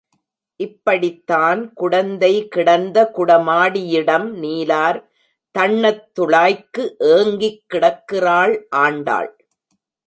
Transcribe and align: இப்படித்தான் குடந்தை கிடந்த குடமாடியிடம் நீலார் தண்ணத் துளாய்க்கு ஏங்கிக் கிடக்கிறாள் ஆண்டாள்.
இப்படித்தான் 0.59 1.73
குடந்தை 1.73 2.47
கிடந்த 2.47 3.11
குடமாடியிடம் 3.15 4.27
நீலார் 4.41 4.99
தண்ணத் 5.55 6.07
துளாய்க்கு 6.19 6.83
ஏங்கிக் 6.99 7.63
கிடக்கிறாள் 7.67 8.55
ஆண்டாள். 8.69 9.31